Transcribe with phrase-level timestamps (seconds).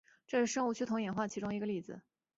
[0.25, 2.01] 这是生物趋同演化的其中一个例子。